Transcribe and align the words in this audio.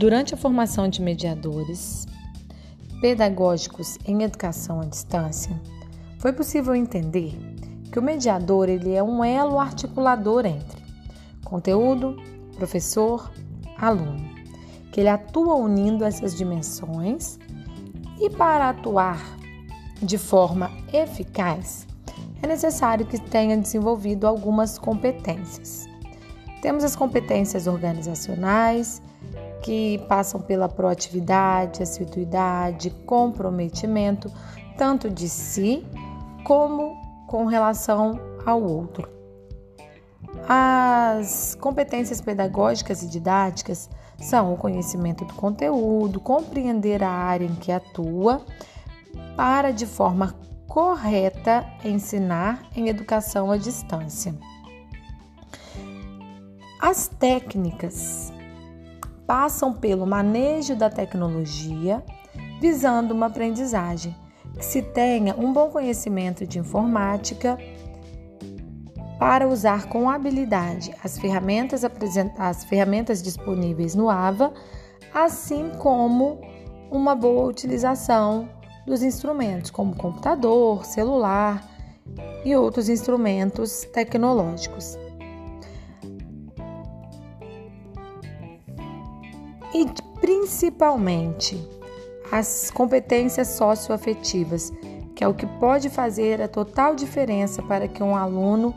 Durante 0.00 0.32
a 0.32 0.36
formação 0.38 0.88
de 0.88 1.02
mediadores 1.02 2.06
pedagógicos 3.02 3.98
em 4.06 4.22
educação 4.22 4.80
à 4.80 4.86
distância, 4.86 5.54
foi 6.18 6.32
possível 6.32 6.74
entender 6.74 7.36
que 7.92 7.98
o 7.98 8.02
mediador 8.02 8.70
ele 8.70 8.94
é 8.94 9.02
um 9.02 9.22
elo 9.22 9.60
articulador 9.60 10.46
entre 10.46 10.82
conteúdo, 11.44 12.16
professor, 12.56 13.30
aluno, 13.76 14.26
que 14.90 15.00
ele 15.00 15.10
atua 15.10 15.56
unindo 15.56 16.02
essas 16.02 16.34
dimensões 16.34 17.38
e 18.18 18.30
para 18.30 18.70
atuar 18.70 19.22
de 20.00 20.16
forma 20.16 20.70
eficaz 20.94 21.86
é 22.42 22.46
necessário 22.46 23.04
que 23.04 23.20
tenha 23.20 23.54
desenvolvido 23.54 24.26
algumas 24.26 24.78
competências. 24.78 25.86
Temos 26.62 26.84
as 26.84 26.96
competências 26.96 27.66
organizacionais, 27.66 29.02
que 29.62 29.98
passam 30.08 30.40
pela 30.40 30.68
proatividade, 30.68 31.82
assiduidade, 31.82 32.90
comprometimento, 33.06 34.30
tanto 34.76 35.10
de 35.10 35.28
si 35.28 35.86
como 36.44 36.96
com 37.26 37.44
relação 37.44 38.18
ao 38.44 38.62
outro. 38.62 39.08
As 40.48 41.54
competências 41.60 42.20
pedagógicas 42.20 43.02
e 43.02 43.08
didáticas 43.08 43.90
são 44.18 44.52
o 44.52 44.56
conhecimento 44.56 45.24
do 45.24 45.34
conteúdo, 45.34 46.20
compreender 46.20 47.02
a 47.02 47.10
área 47.10 47.44
em 47.44 47.54
que 47.54 47.72
atua, 47.72 48.44
para 49.36 49.70
de 49.70 49.86
forma 49.86 50.34
correta 50.68 51.66
ensinar 51.84 52.68
em 52.76 52.88
educação 52.88 53.50
à 53.50 53.56
distância. 53.56 54.34
As 56.80 57.08
técnicas 57.08 58.32
passam 59.30 59.72
pelo 59.72 60.04
manejo 60.04 60.74
da 60.74 60.90
tecnologia, 60.90 62.02
visando 62.60 63.14
uma 63.14 63.26
aprendizagem 63.26 64.12
que 64.58 64.64
se 64.64 64.82
tenha 64.82 65.36
um 65.36 65.52
bom 65.52 65.70
conhecimento 65.70 66.44
de 66.44 66.58
informática 66.58 67.56
para 69.20 69.46
usar 69.46 69.86
com 69.86 70.10
habilidade 70.10 70.92
as 71.04 71.16
ferramentas, 71.16 71.84
as 72.36 72.64
ferramentas 72.64 73.22
disponíveis 73.22 73.94
no 73.94 74.10
AVA, 74.10 74.52
assim 75.14 75.70
como 75.78 76.40
uma 76.90 77.14
boa 77.14 77.46
utilização 77.46 78.48
dos 78.84 79.00
instrumentos, 79.00 79.70
como 79.70 79.94
computador, 79.94 80.84
celular 80.84 81.64
e 82.44 82.56
outros 82.56 82.88
instrumentos 82.88 83.84
tecnológicos. 83.92 84.98
E 89.74 89.86
principalmente 90.20 91.60
as 92.30 92.70
competências 92.70 93.48
socioafetivas, 93.48 94.72
que 95.14 95.24
é 95.24 95.28
o 95.28 95.34
que 95.34 95.46
pode 95.46 95.88
fazer 95.90 96.40
a 96.40 96.48
total 96.48 96.94
diferença 96.94 97.62
para 97.62 97.88
que 97.88 98.02
um 98.02 98.16
aluno 98.16 98.74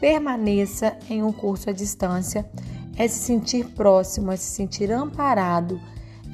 permaneça 0.00 0.96
em 1.08 1.22
um 1.22 1.32
curso 1.32 1.70
à 1.70 1.72
distância, 1.72 2.48
é 2.96 3.06
se 3.06 3.20
sentir 3.20 3.66
próximo, 3.66 4.32
é 4.32 4.36
se 4.36 4.50
sentir 4.50 4.90
amparado, 4.90 5.80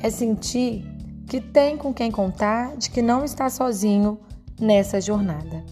é 0.02 0.10
sentir 0.10 0.84
que 1.26 1.40
tem 1.40 1.76
com 1.76 1.92
quem 1.92 2.10
contar, 2.10 2.76
de 2.76 2.90
que 2.90 3.02
não 3.02 3.24
está 3.24 3.48
sozinho 3.48 4.18
nessa 4.60 5.00
jornada. 5.00 5.64